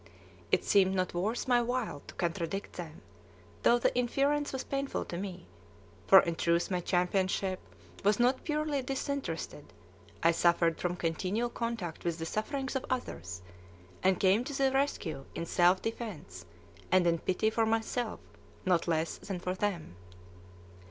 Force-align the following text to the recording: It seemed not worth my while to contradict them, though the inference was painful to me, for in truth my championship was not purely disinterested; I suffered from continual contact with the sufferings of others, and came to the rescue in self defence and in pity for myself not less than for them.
It 0.51 0.63
seemed 0.65 0.95
not 0.95 1.13
worth 1.13 1.47
my 1.47 1.61
while 1.61 2.01
to 2.07 2.15
contradict 2.15 2.73
them, 2.73 3.03
though 3.61 3.77
the 3.77 3.95
inference 3.95 4.51
was 4.51 4.63
painful 4.63 5.05
to 5.05 5.15
me, 5.15 5.45
for 6.07 6.21
in 6.21 6.33
truth 6.33 6.71
my 6.71 6.79
championship 6.79 7.59
was 8.03 8.19
not 8.19 8.43
purely 8.43 8.81
disinterested; 8.81 9.73
I 10.23 10.31
suffered 10.31 10.79
from 10.81 10.95
continual 10.95 11.49
contact 11.49 12.03
with 12.03 12.17
the 12.17 12.25
sufferings 12.25 12.75
of 12.75 12.83
others, 12.89 13.43
and 14.01 14.19
came 14.19 14.43
to 14.45 14.53
the 14.53 14.71
rescue 14.71 15.25
in 15.35 15.45
self 15.45 15.83
defence 15.83 16.47
and 16.91 17.05
in 17.05 17.19
pity 17.19 17.51
for 17.51 17.67
myself 17.67 18.19
not 18.65 18.87
less 18.87 19.19
than 19.19 19.37
for 19.39 19.53
them. 19.53 19.97